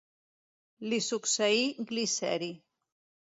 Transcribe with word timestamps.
Li 0.93 0.99
succeí 1.07 1.61
Gliceri. 1.91 2.51